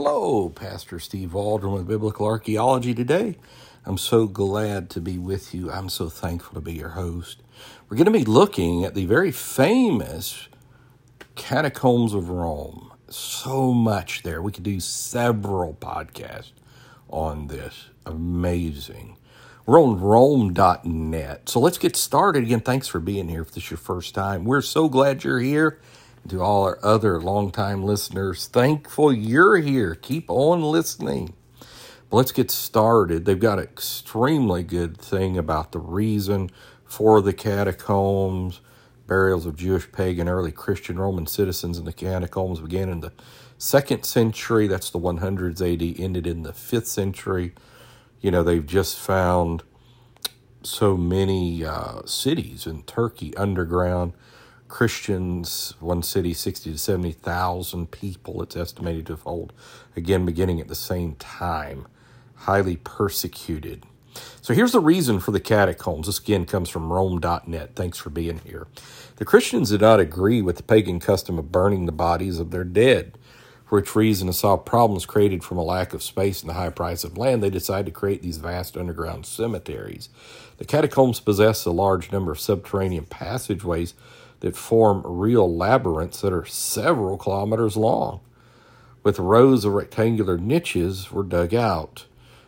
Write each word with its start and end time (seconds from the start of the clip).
Hello, 0.00 0.48
Pastor 0.48 1.00
Steve 1.00 1.34
Waldron 1.34 1.72
with 1.72 1.88
Biblical 1.88 2.24
Archaeology 2.24 2.94
today. 2.94 3.36
I'm 3.84 3.98
so 3.98 4.28
glad 4.28 4.90
to 4.90 5.00
be 5.00 5.18
with 5.18 5.52
you. 5.52 5.72
I'm 5.72 5.88
so 5.88 6.08
thankful 6.08 6.54
to 6.54 6.60
be 6.60 6.74
your 6.74 6.90
host. 6.90 7.42
We're 7.88 7.96
going 7.96 8.04
to 8.04 8.12
be 8.12 8.24
looking 8.24 8.84
at 8.84 8.94
the 8.94 9.06
very 9.06 9.32
famous 9.32 10.46
catacombs 11.34 12.14
of 12.14 12.30
Rome. 12.30 12.92
So 13.08 13.72
much 13.72 14.22
there. 14.22 14.40
We 14.40 14.52
could 14.52 14.62
do 14.62 14.78
several 14.78 15.74
podcasts 15.74 16.52
on 17.10 17.48
this. 17.48 17.88
Amazing. 18.06 19.16
We're 19.66 19.82
on 19.82 20.00
Rome.net. 20.00 21.48
So 21.48 21.58
let's 21.58 21.78
get 21.78 21.96
started. 21.96 22.44
Again, 22.44 22.60
thanks 22.60 22.86
for 22.86 23.00
being 23.00 23.28
here 23.28 23.42
if 23.42 23.48
this 23.48 23.64
is 23.64 23.70
your 23.72 23.78
first 23.78 24.14
time. 24.14 24.44
We're 24.44 24.62
so 24.62 24.88
glad 24.88 25.24
you're 25.24 25.40
here 25.40 25.80
to 26.30 26.42
all 26.42 26.64
our 26.64 26.78
other 26.82 27.20
longtime 27.20 27.84
listeners, 27.84 28.46
thankful 28.46 29.12
you're 29.12 29.58
here. 29.58 29.94
Keep 29.94 30.30
on 30.30 30.62
listening. 30.62 31.34
But 32.10 32.18
let's 32.18 32.32
get 32.32 32.50
started. 32.50 33.24
They've 33.24 33.38
got 33.38 33.58
an 33.58 33.64
extremely 33.64 34.62
good 34.62 34.98
thing 34.98 35.38
about 35.38 35.72
the 35.72 35.80
reason 35.80 36.50
for 36.84 37.20
the 37.22 37.32
catacombs. 37.34 38.60
Burials 39.06 39.46
of 39.46 39.56
Jewish, 39.56 39.90
pagan, 39.92 40.28
early 40.28 40.52
Christian 40.52 40.98
Roman 40.98 41.26
citizens 41.26 41.78
in 41.78 41.84
the 41.84 41.92
catacombs 41.92 42.60
began 42.60 42.88
in 42.88 43.00
the 43.00 43.12
second 43.58 44.04
century. 44.04 44.68
That's 44.68 44.90
the 44.90 45.00
100s 45.00 45.60
AD, 45.62 46.00
ended 46.00 46.26
in 46.26 46.42
the 46.44 46.52
fifth 46.52 46.88
century. 46.88 47.54
You 48.20 48.30
know, 48.30 48.42
they've 48.42 48.66
just 48.66 48.98
found 48.98 49.62
so 50.62 50.96
many 50.96 51.64
uh, 51.64 52.02
cities 52.06 52.66
in 52.66 52.82
Turkey 52.84 53.36
underground 53.36 54.12
Christians, 54.68 55.74
one 55.80 56.02
city, 56.02 56.34
60 56.34 56.72
to 56.72 56.78
70,000 56.78 57.90
people, 57.90 58.42
it's 58.42 58.56
estimated 58.56 59.06
to 59.06 59.16
hold, 59.16 59.52
again, 59.96 60.26
beginning 60.26 60.60
at 60.60 60.68
the 60.68 60.74
same 60.74 61.14
time, 61.16 61.86
highly 62.34 62.76
persecuted. 62.76 63.84
So 64.42 64.54
here's 64.54 64.72
the 64.72 64.80
reason 64.80 65.20
for 65.20 65.30
the 65.30 65.40
catacombs. 65.40 66.06
This 66.06 66.18
again 66.18 66.44
comes 66.44 66.68
from 66.68 66.92
Rome.net. 66.92 67.74
Thanks 67.74 67.98
for 67.98 68.10
being 68.10 68.38
here. 68.38 68.66
The 69.16 69.24
Christians 69.24 69.70
did 69.70 69.80
not 69.80 70.00
agree 70.00 70.42
with 70.42 70.56
the 70.56 70.62
pagan 70.62 71.00
custom 71.00 71.38
of 71.38 71.52
burning 71.52 71.86
the 71.86 71.92
bodies 71.92 72.38
of 72.38 72.50
their 72.50 72.64
dead, 72.64 73.16
for 73.64 73.78
which 73.78 73.94
reason, 73.94 74.26
to 74.28 74.32
solve 74.32 74.64
problems 74.64 75.04
created 75.04 75.44
from 75.44 75.58
a 75.58 75.62
lack 75.62 75.92
of 75.92 76.02
space 76.02 76.40
and 76.40 76.48
the 76.48 76.54
high 76.54 76.70
price 76.70 77.04
of 77.04 77.18
land, 77.18 77.42
they 77.42 77.50
decided 77.50 77.86
to 77.86 77.92
create 77.92 78.22
these 78.22 78.38
vast 78.38 78.76
underground 78.76 79.26
cemeteries. 79.26 80.08
The 80.56 80.64
catacombs 80.64 81.20
possess 81.20 81.66
a 81.66 81.70
large 81.70 82.10
number 82.10 82.32
of 82.32 82.40
subterranean 82.40 83.04
passageways 83.04 83.92
that 84.40 84.56
form 84.56 85.02
real 85.04 85.52
labyrinths 85.54 86.20
that 86.20 86.32
are 86.32 86.46
several 86.46 87.16
kilometers 87.16 87.76
long. 87.76 88.20
With 89.02 89.18
rows 89.18 89.64
of 89.64 89.72
rectangular 89.72 90.38
niches 90.38 91.10
were 91.10 91.22
dug 91.22 91.54
out. 91.54 92.06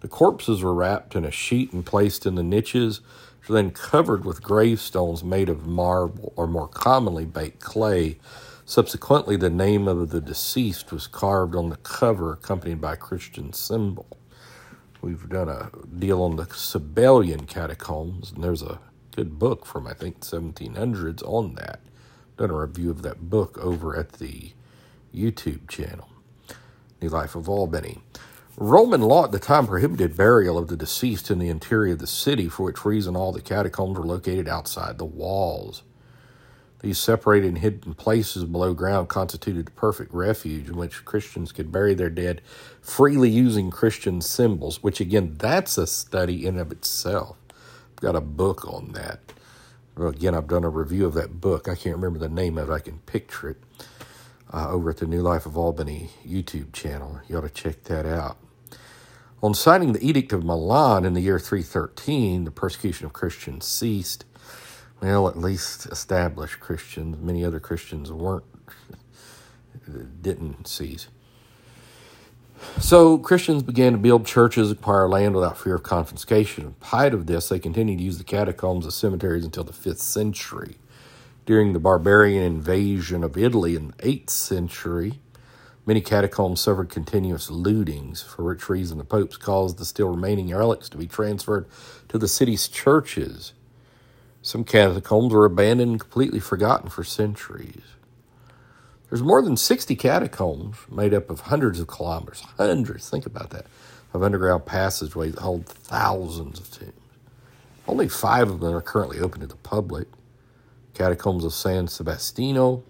The 0.00 0.08
corpses 0.08 0.62
were 0.62 0.74
wrapped 0.74 1.14
in 1.14 1.24
a 1.24 1.30
sheet 1.30 1.72
and 1.72 1.86
placed 1.86 2.26
in 2.26 2.34
the 2.34 2.42
niches, 2.42 3.00
which 3.40 3.48
were 3.48 3.54
then 3.54 3.70
covered 3.70 4.24
with 4.24 4.42
gravestones 4.42 5.24
made 5.24 5.48
of 5.48 5.66
marble 5.66 6.32
or 6.36 6.46
more 6.46 6.68
commonly 6.68 7.24
baked 7.24 7.60
clay. 7.60 8.18
Subsequently, 8.64 9.36
the 9.36 9.50
name 9.50 9.88
of 9.88 10.10
the 10.10 10.20
deceased 10.20 10.92
was 10.92 11.06
carved 11.06 11.54
on 11.54 11.68
the 11.70 11.76
cover, 11.76 12.32
accompanied 12.34 12.80
by 12.80 12.94
a 12.94 12.96
Christian 12.96 13.52
symbol. 13.52 14.06
We've 15.00 15.28
done 15.28 15.48
a 15.48 15.70
deal 15.98 16.22
on 16.22 16.36
the 16.36 16.46
Sabellian 16.46 17.46
catacombs, 17.48 18.32
and 18.32 18.42
there's 18.44 18.62
a 18.62 18.80
good 19.14 19.38
book 19.38 19.66
from 19.66 19.86
I 19.86 19.92
think 19.92 20.20
1700s 20.20 21.22
on 21.22 21.54
that. 21.56 21.80
Done 22.38 22.50
a 22.50 22.56
review 22.56 22.90
of 22.90 23.02
that 23.02 23.30
book 23.30 23.58
over 23.58 23.96
at 23.96 24.14
the 24.14 24.52
YouTube 25.14 25.68
channel, 25.68 26.08
New 27.00 27.10
Life 27.10 27.34
of 27.34 27.48
Albany. 27.48 27.98
Roman 28.56 29.02
law 29.02 29.24
at 29.24 29.32
the 29.32 29.38
time 29.38 29.66
prohibited 29.66 30.16
burial 30.16 30.58
of 30.58 30.68
the 30.68 30.76
deceased 30.76 31.30
in 31.30 31.38
the 31.38 31.48
interior 31.48 31.92
of 31.94 31.98
the 32.00 32.06
city, 32.06 32.48
for 32.48 32.64
which 32.64 32.84
reason 32.84 33.16
all 33.16 33.32
the 33.32 33.40
catacombs 33.40 33.98
were 33.98 34.06
located 34.06 34.48
outside 34.48 34.98
the 34.98 35.04
walls. 35.04 35.82
These 36.80 36.98
separated 36.98 37.48
and 37.48 37.58
hidden 37.58 37.94
places 37.94 38.44
below 38.44 38.74
ground 38.74 39.08
constituted 39.08 39.66
the 39.66 39.72
perfect 39.72 40.12
refuge 40.14 40.68
in 40.68 40.76
which 40.76 41.04
Christians 41.04 41.52
could 41.52 41.72
bury 41.72 41.94
their 41.94 42.10
dead 42.10 42.42
freely 42.80 43.30
using 43.30 43.70
Christian 43.70 44.20
symbols, 44.20 44.82
which 44.82 45.00
again, 45.00 45.36
that's 45.38 45.78
a 45.78 45.86
study 45.86 46.46
in 46.46 46.58
of 46.58 46.72
itself 46.72 47.36
got 48.02 48.16
a 48.16 48.20
book 48.20 48.66
on 48.66 48.92
that. 48.92 49.20
Well, 49.96 50.08
again, 50.08 50.34
I've 50.34 50.48
done 50.48 50.64
a 50.64 50.68
review 50.68 51.06
of 51.06 51.14
that 51.14 51.40
book. 51.40 51.68
I 51.68 51.76
can't 51.76 51.96
remember 51.96 52.18
the 52.18 52.28
name 52.28 52.58
of 52.58 52.68
it. 52.68 52.72
I 52.72 52.80
can 52.80 52.98
picture 53.00 53.50
it 53.50 53.62
uh, 54.52 54.68
over 54.68 54.90
at 54.90 54.96
the 54.98 55.06
New 55.06 55.22
Life 55.22 55.46
of 55.46 55.56
Albany 55.56 56.10
YouTube 56.26 56.72
channel. 56.72 57.20
You 57.28 57.38
ought 57.38 57.42
to 57.42 57.48
check 57.48 57.84
that 57.84 58.04
out. 58.04 58.38
On 59.42 59.54
signing 59.54 59.92
the 59.92 60.06
Edict 60.06 60.32
of 60.32 60.44
Milan 60.44 61.04
in 61.04 61.14
the 61.14 61.20
year 61.20 61.38
313, 61.38 62.44
the 62.44 62.50
persecution 62.50 63.06
of 63.06 63.12
Christians 63.12 63.66
ceased. 63.66 64.24
Well, 65.00 65.28
at 65.28 65.36
least 65.36 65.86
established 65.86 66.60
Christians. 66.60 67.18
Many 67.18 67.44
other 67.44 67.60
Christians 67.60 68.10
weren't, 68.12 68.44
didn't 70.22 70.66
cease. 70.66 71.08
So 72.80 73.18
Christians 73.18 73.62
began 73.62 73.92
to 73.92 73.98
build 73.98 74.26
churches, 74.26 74.70
acquire 74.70 75.08
land 75.08 75.34
without 75.34 75.58
fear 75.58 75.76
of 75.76 75.82
confiscation. 75.82 76.64
In 76.64 76.74
spite 76.86 77.14
of 77.14 77.26
this, 77.26 77.48
they 77.48 77.58
continued 77.58 77.98
to 77.98 78.04
use 78.04 78.18
the 78.18 78.24
catacombs 78.24 78.86
as 78.86 78.94
cemeteries 78.94 79.44
until 79.44 79.64
the 79.64 79.72
5th 79.72 79.98
century. 79.98 80.76
During 81.44 81.72
the 81.72 81.80
barbarian 81.80 82.44
invasion 82.44 83.24
of 83.24 83.36
Italy 83.36 83.76
in 83.76 83.88
the 83.88 83.94
8th 83.94 84.30
century, 84.30 85.20
many 85.86 86.00
catacombs 86.00 86.60
suffered 86.60 86.88
continuous 86.88 87.50
lootings, 87.50 88.24
for 88.24 88.44
which 88.44 88.68
reason 88.68 88.98
the 88.98 89.04
popes 89.04 89.36
caused 89.36 89.78
the 89.78 89.84
still 89.84 90.08
remaining 90.08 90.50
relics 90.50 90.88
to 90.90 90.96
be 90.96 91.06
transferred 91.06 91.66
to 92.08 92.18
the 92.18 92.28
city's 92.28 92.68
churches. 92.68 93.52
Some 94.40 94.64
catacombs 94.64 95.32
were 95.32 95.44
abandoned 95.44 95.92
and 95.92 96.00
completely 96.00 96.40
forgotten 96.40 96.90
for 96.90 97.04
centuries. 97.04 97.82
There's 99.12 99.22
more 99.22 99.42
than 99.42 99.58
60 99.58 99.94
catacombs 99.96 100.78
made 100.90 101.12
up 101.12 101.28
of 101.28 101.40
hundreds 101.40 101.78
of 101.78 101.86
kilometers, 101.86 102.40
hundreds, 102.56 103.10
think 103.10 103.26
about 103.26 103.50
that, 103.50 103.66
of 104.14 104.22
underground 104.22 104.64
passageways 104.64 105.34
that 105.34 105.42
hold 105.42 105.66
thousands 105.66 106.58
of 106.58 106.70
tombs. 106.70 106.94
Only 107.86 108.08
five 108.08 108.48
of 108.48 108.60
them 108.60 108.74
are 108.74 108.80
currently 108.80 109.20
open 109.20 109.42
to 109.42 109.46
the 109.46 109.56
public 109.56 110.08
Catacombs 110.94 111.44
of 111.44 111.52
San 111.52 111.88
Sebastiano, 111.88 112.84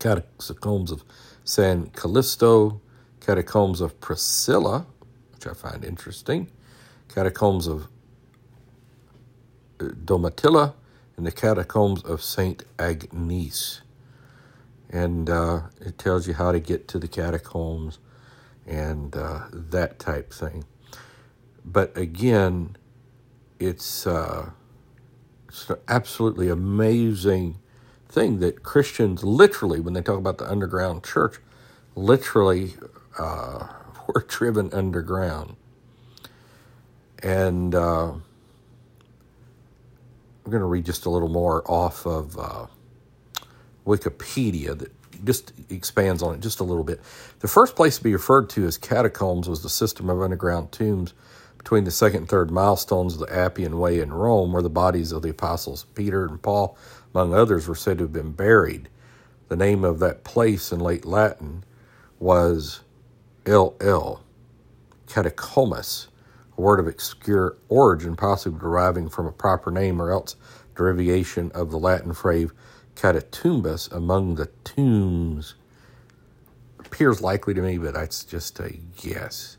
Catacombs 0.00 0.90
of 0.90 1.04
San 1.44 1.90
Callisto, 1.90 2.80
Catacombs 3.20 3.80
of 3.80 4.00
Priscilla, 4.00 4.86
which 5.32 5.46
I 5.46 5.52
find 5.52 5.84
interesting, 5.84 6.50
Catacombs 7.06 7.68
of 7.68 7.86
uh, 9.78 9.84
Domitilla, 10.04 10.74
and 11.16 11.24
the 11.24 11.30
Catacombs 11.30 12.02
of 12.02 12.24
St. 12.24 12.64
Agnes 12.76 13.82
and 14.92 15.30
uh, 15.30 15.62
it 15.80 15.98
tells 15.98 16.28
you 16.28 16.34
how 16.34 16.52
to 16.52 16.60
get 16.60 16.86
to 16.88 16.98
the 16.98 17.08
catacombs 17.08 17.98
and 18.66 19.16
uh, 19.16 19.40
that 19.52 19.98
type 19.98 20.32
thing. 20.32 20.64
But 21.64 21.96
again, 21.96 22.76
it's, 23.58 24.06
uh, 24.06 24.50
it's 25.48 25.70
an 25.70 25.76
absolutely 25.88 26.48
amazing 26.50 27.58
thing 28.08 28.40
that 28.40 28.62
Christians 28.62 29.24
literally, 29.24 29.80
when 29.80 29.94
they 29.94 30.02
talk 30.02 30.18
about 30.18 30.38
the 30.38 30.50
underground 30.50 31.04
church, 31.04 31.38
literally 31.94 32.74
uh, 33.18 33.66
were 34.08 34.24
driven 34.28 34.72
underground. 34.74 35.56
And 37.22 37.74
uh, 37.74 38.14
we're 40.44 40.50
going 40.50 40.60
to 40.60 40.66
read 40.66 40.84
just 40.84 41.06
a 41.06 41.10
little 41.10 41.28
more 41.28 41.62
off 41.70 42.06
of 42.06 42.38
uh, 42.38 42.66
Wikipedia 43.86 44.78
that 44.78 44.90
just 45.24 45.52
expands 45.70 46.22
on 46.22 46.34
it 46.34 46.40
just 46.40 46.60
a 46.60 46.64
little 46.64 46.84
bit. 46.84 47.00
The 47.40 47.48
first 47.48 47.76
place 47.76 47.98
to 47.98 48.04
be 48.04 48.12
referred 48.12 48.50
to 48.50 48.66
as 48.66 48.76
catacombs 48.78 49.48
was 49.48 49.62
the 49.62 49.68
system 49.68 50.10
of 50.10 50.20
underground 50.20 50.72
tombs 50.72 51.14
between 51.58 51.84
the 51.84 51.90
second 51.90 52.20
and 52.20 52.28
third 52.28 52.50
milestones 52.50 53.14
of 53.14 53.20
the 53.20 53.34
Appian 53.34 53.78
Way 53.78 54.00
in 54.00 54.12
Rome, 54.12 54.52
where 54.52 54.62
the 54.62 54.70
bodies 54.70 55.12
of 55.12 55.22
the 55.22 55.30
apostles 55.30 55.84
Peter 55.94 56.26
and 56.26 56.42
Paul, 56.42 56.76
among 57.14 57.34
others, 57.34 57.68
were 57.68 57.76
said 57.76 57.98
to 57.98 58.04
have 58.04 58.12
been 58.12 58.32
buried. 58.32 58.88
The 59.48 59.56
name 59.56 59.84
of 59.84 60.00
that 60.00 60.24
place 60.24 60.72
in 60.72 60.80
late 60.80 61.04
Latin 61.04 61.64
was 62.18 62.80
LL, 63.46 64.22
catacombus, 65.06 66.08
a 66.56 66.60
word 66.60 66.80
of 66.80 66.88
obscure 66.88 67.56
origin, 67.68 68.16
possibly 68.16 68.58
deriving 68.58 69.08
from 69.08 69.26
a 69.26 69.32
proper 69.32 69.70
name 69.70 70.00
or 70.02 70.10
else 70.10 70.36
derivation 70.74 71.52
of 71.52 71.70
the 71.70 71.78
Latin 71.78 72.12
phrase 72.12 72.50
catatumbus 72.96 73.90
among 73.92 74.36
the 74.36 74.46
tombs 74.64 75.54
appears 76.78 77.22
likely 77.22 77.54
to 77.54 77.62
me, 77.62 77.78
but 77.78 77.94
that's 77.94 78.24
just 78.24 78.60
a 78.60 78.78
guess. 78.96 79.56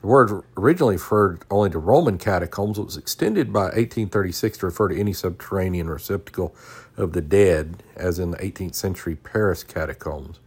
The 0.00 0.06
word 0.06 0.44
originally 0.56 0.94
referred 0.94 1.42
only 1.50 1.70
to 1.70 1.78
Roman 1.78 2.16
catacombs. 2.16 2.78
It 2.78 2.84
was 2.84 2.96
extended 2.96 3.52
by 3.52 3.64
1836 3.64 4.58
to 4.58 4.66
refer 4.66 4.88
to 4.88 4.98
any 4.98 5.12
subterranean 5.12 5.90
receptacle 5.90 6.54
of 6.96 7.12
the 7.12 7.20
dead, 7.20 7.82
as 7.96 8.18
in 8.18 8.30
the 8.30 8.38
18th 8.38 8.74
century 8.74 9.16
Paris 9.16 9.62
catacombs. 9.62 10.38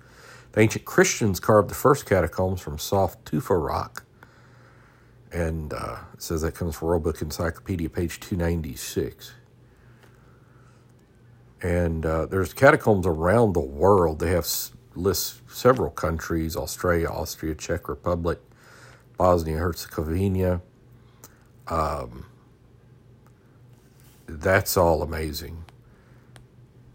The 0.53 0.61
ancient 0.61 0.85
Christians 0.85 1.39
carved 1.39 1.69
the 1.69 1.75
first 1.75 2.05
catacombs 2.05 2.61
from 2.61 2.79
soft 2.79 3.25
tufa 3.25 3.55
rock. 3.55 4.03
And 5.31 5.73
uh, 5.73 5.97
it 6.13 6.21
says 6.21 6.41
that 6.43 6.55
comes 6.55 6.75
from 6.75 6.87
World 6.87 7.03
Book 7.03 7.21
Encyclopedia, 7.21 7.89
page 7.89 8.19
296. 8.19 9.33
And 11.63 12.05
uh, 12.05 12.25
there's 12.25 12.53
catacombs 12.53 13.07
around 13.07 13.53
the 13.53 13.61
world. 13.61 14.19
They 14.19 14.31
have 14.31 14.45
lists 14.95 15.41
several 15.47 15.89
countries 15.89 16.57
Australia, 16.57 17.07
Austria, 17.07 17.55
Czech 17.55 17.87
Republic, 17.87 18.39
Bosnia 19.17 19.57
Herzegovina. 19.57 20.61
Um, 21.67 22.25
that's 24.27 24.75
all 24.75 25.01
amazing. 25.01 25.63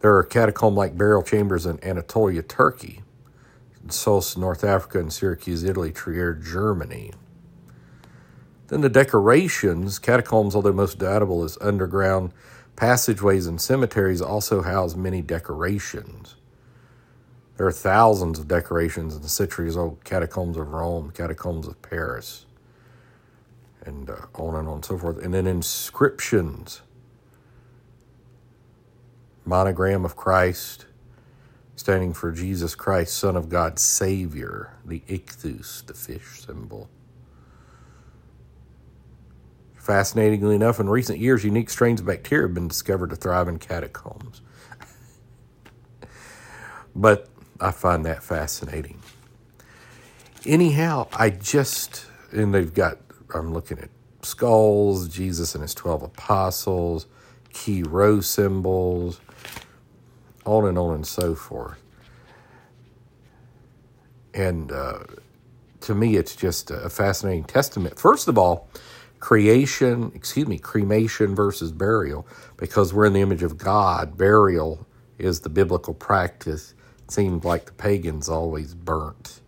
There 0.00 0.14
are 0.14 0.22
catacomb 0.22 0.74
like 0.74 0.98
burial 0.98 1.22
chambers 1.22 1.64
in 1.64 1.82
Anatolia, 1.82 2.42
Turkey, 2.42 3.02
in 3.82 3.90
Sousse, 3.90 4.36
North 4.36 4.62
Africa, 4.62 5.00
and 5.00 5.12
Syracuse, 5.12 5.64
Italy, 5.64 5.92
Trier, 5.92 6.34
Germany. 6.34 7.12
Then 8.68 8.82
the 8.82 8.90
decorations, 8.90 9.98
catacombs, 9.98 10.54
although 10.54 10.72
most 10.72 11.00
notable 11.00 11.42
as 11.42 11.56
underground 11.60 12.32
passageways 12.78 13.48
and 13.48 13.60
cemeteries, 13.60 14.22
also 14.22 14.62
house 14.62 14.94
many 14.94 15.20
decorations. 15.20 16.36
There 17.56 17.66
are 17.66 17.72
thousands 17.72 18.38
of 18.38 18.46
decorations 18.46 19.16
in 19.16 19.22
the 19.22 19.28
centuries 19.28 19.76
old 19.76 20.04
catacombs 20.04 20.56
of 20.56 20.68
Rome, 20.68 21.10
catacombs 21.10 21.66
of 21.66 21.82
Paris, 21.82 22.46
and 23.84 24.08
uh, 24.08 24.14
on 24.34 24.54
and 24.54 24.68
on 24.68 24.74
and 24.74 24.84
so 24.84 24.96
forth. 24.96 25.18
And 25.18 25.34
then 25.34 25.48
inscriptions 25.48 26.82
monogram 29.44 30.04
of 30.04 30.14
Christ, 30.14 30.86
standing 31.74 32.12
for 32.12 32.30
Jesus 32.30 32.76
Christ, 32.76 33.16
Son 33.16 33.36
of 33.36 33.48
God, 33.48 33.80
Savior, 33.80 34.74
the 34.84 35.00
ichthus, 35.08 35.84
the 35.84 35.94
fish 35.94 36.44
symbol. 36.46 36.88
Fascinatingly 39.88 40.54
enough, 40.54 40.80
in 40.80 40.90
recent 40.90 41.18
years, 41.18 41.46
unique 41.46 41.70
strains 41.70 42.00
of 42.00 42.06
bacteria 42.06 42.46
have 42.46 42.52
been 42.52 42.68
discovered 42.68 43.08
to 43.08 43.16
thrive 43.16 43.48
in 43.48 43.58
catacombs. 43.58 44.42
but 46.94 47.30
I 47.58 47.70
find 47.70 48.04
that 48.04 48.22
fascinating. 48.22 49.00
Anyhow, 50.44 51.08
I 51.14 51.30
just, 51.30 52.04
and 52.32 52.52
they've 52.52 52.74
got, 52.74 52.98
I'm 53.34 53.54
looking 53.54 53.78
at 53.78 53.88
skulls, 54.20 55.08
Jesus 55.08 55.54
and 55.54 55.62
his 55.62 55.72
12 55.72 56.02
apostles, 56.02 57.06
Chi 57.54 57.80
Rho 57.80 58.20
symbols, 58.20 59.22
on 60.44 60.68
and 60.68 60.76
on 60.76 60.96
and 60.96 61.06
so 61.06 61.34
forth. 61.34 61.82
And 64.34 64.70
uh, 64.70 64.98
to 65.80 65.94
me, 65.94 66.16
it's 66.16 66.36
just 66.36 66.70
a 66.70 66.90
fascinating 66.90 67.44
testament. 67.44 67.98
First 67.98 68.28
of 68.28 68.36
all, 68.36 68.68
creation, 69.20 70.12
excuse 70.14 70.48
me, 70.48 70.58
cremation 70.58 71.34
versus 71.34 71.72
burial, 71.72 72.26
because 72.56 72.94
we're 72.94 73.06
in 73.06 73.14
the 73.14 73.20
image 73.22 73.42
of 73.42 73.58
God. 73.58 74.18
Burial 74.18 74.86
is 75.18 75.40
the 75.40 75.50
biblical 75.50 75.94
practice 75.94 76.74
It 77.04 77.12
seemed 77.12 77.44
like 77.44 77.66
the 77.66 77.72
pagans 77.72 78.28
always 78.28 78.74
burnt. 78.74 79.40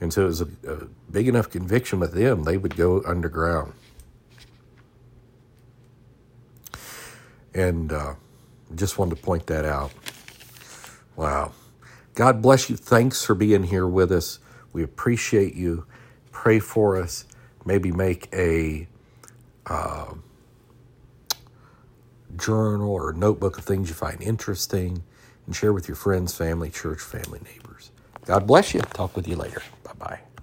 And 0.00 0.12
so 0.12 0.22
it 0.24 0.26
was 0.26 0.42
a, 0.42 0.48
a 0.68 0.86
big 1.10 1.28
enough 1.28 1.50
conviction 1.50 2.00
with 2.00 2.14
them, 2.14 2.44
they 2.44 2.58
would 2.58 2.76
go 2.76 3.02
underground. 3.06 3.74
And 7.54 7.92
uh, 7.92 8.14
just 8.76 8.98
wanted 8.98 9.16
to 9.16 9.22
point 9.22 9.46
that 9.48 9.64
out. 9.64 9.92
Wow. 11.16 11.52
God 12.14 12.42
bless 12.42 12.70
you. 12.70 12.76
Thanks 12.76 13.24
for 13.24 13.34
being 13.34 13.64
here 13.64 13.86
with 13.88 14.12
us. 14.12 14.40
We 14.72 14.82
appreciate 14.84 15.54
you. 15.56 15.86
Pray 16.32 16.60
for 16.60 17.00
us. 17.00 17.26
Maybe 17.68 17.92
make 17.92 18.30
a 18.34 18.88
uh, 19.66 20.14
journal 22.36 22.90
or 22.90 23.10
a 23.10 23.14
notebook 23.14 23.58
of 23.58 23.64
things 23.64 23.88
you 23.90 23.94
find 23.94 24.22
interesting 24.22 25.04
and 25.46 25.56
share 25.56 25.72
with 25.74 25.88
your 25.88 25.96
friends, 25.96 26.34
family, 26.34 26.70
church, 26.70 27.00
family, 27.00 27.40
neighbors. 27.44 27.92
God 28.26 28.46
bless 28.46 28.74
you. 28.74 28.80
Talk 28.80 29.16
with 29.16 29.28
you 29.28 29.36
later. 29.36 29.62
Bye 29.84 29.92
bye. 29.98 30.20